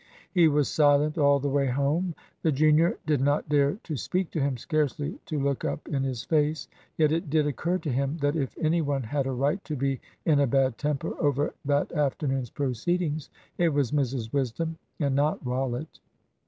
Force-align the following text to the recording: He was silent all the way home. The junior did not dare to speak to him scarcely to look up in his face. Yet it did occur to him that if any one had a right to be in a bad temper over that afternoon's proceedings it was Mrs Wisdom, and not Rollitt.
He 0.31 0.47
was 0.47 0.67
silent 0.67 1.19
all 1.19 1.39
the 1.39 1.47
way 1.47 1.67
home. 1.67 2.15
The 2.41 2.51
junior 2.51 2.97
did 3.05 3.21
not 3.21 3.47
dare 3.47 3.73
to 3.83 3.95
speak 3.95 4.31
to 4.31 4.39
him 4.41 4.57
scarcely 4.57 5.19
to 5.27 5.37
look 5.39 5.63
up 5.63 5.87
in 5.87 6.01
his 6.01 6.23
face. 6.23 6.67
Yet 6.97 7.11
it 7.11 7.29
did 7.29 7.45
occur 7.45 7.77
to 7.77 7.91
him 7.91 8.17
that 8.21 8.35
if 8.35 8.57
any 8.57 8.81
one 8.81 9.03
had 9.03 9.27
a 9.27 9.31
right 9.31 9.63
to 9.65 9.75
be 9.75 10.01
in 10.25 10.39
a 10.39 10.47
bad 10.47 10.79
temper 10.79 11.13
over 11.21 11.53
that 11.65 11.91
afternoon's 11.91 12.49
proceedings 12.49 13.29
it 13.59 13.69
was 13.69 13.91
Mrs 13.91 14.33
Wisdom, 14.33 14.79
and 14.99 15.13
not 15.13 15.37
Rollitt. 15.45 15.99